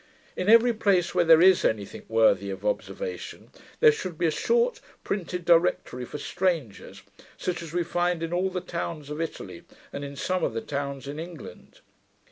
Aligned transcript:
In 0.35 0.49
every 0.49 0.73
place, 0.73 1.13
where 1.13 1.25
there 1.25 1.43
is 1.43 1.63
any 1.63 1.85
thing 1.85 2.05
worthy 2.07 2.49
of 2.49 2.65
observation, 2.65 3.51
there 3.81 3.91
should 3.91 4.17
be 4.17 4.25
a 4.25 4.31
short 4.31 4.79
printed 5.03 5.45
directory 5.45 6.05
for 6.05 6.17
strangers, 6.17 7.03
such 7.37 7.61
as 7.61 7.71
we 7.71 7.83
find 7.83 8.23
in 8.23 8.33
all 8.33 8.49
the 8.49 8.61
towns 8.61 9.11
of 9.11 9.21
Italy, 9.21 9.61
and 9.93 10.03
in 10.03 10.15
some 10.15 10.43
of 10.43 10.55
the 10.55 10.61
towns 10.61 11.07
in 11.07 11.19
England. 11.19 11.81